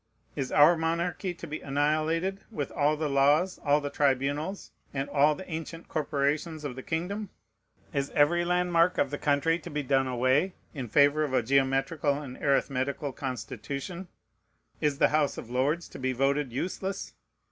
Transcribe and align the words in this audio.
Is 0.35 0.51
our 0.51 0.75
monarchy 0.75 1.31
to 1.35 1.45
be 1.45 1.61
annihilated, 1.61 2.39
with 2.49 2.71
all 2.71 2.97
the 2.97 3.07
laws, 3.07 3.59
all 3.63 3.79
the 3.79 3.91
tribunals, 3.91 4.71
and 4.95 5.07
all 5.07 5.35
the 5.35 5.47
ancient 5.47 5.87
corporations 5.89 6.63
of 6.63 6.75
the 6.75 6.81
kingdom? 6.81 7.29
Is 7.93 8.09
every 8.15 8.43
landmark 8.43 8.97
of 8.97 9.11
the 9.11 9.19
country 9.19 9.59
to 9.59 9.69
be 9.69 9.83
done 9.83 10.07
away 10.07 10.55
in 10.73 10.87
favor 10.87 11.23
of 11.23 11.35
a 11.35 11.43
geometrical 11.43 12.19
and 12.19 12.35
arithmetical 12.37 13.11
constitution? 13.13 14.07
Is 14.81 14.97
the 14.97 15.09
House 15.09 15.37
of 15.37 15.51
Lords 15.51 15.87
to 15.89 15.99
be 15.99 16.13
voted 16.13 16.51
useless? 16.51 17.13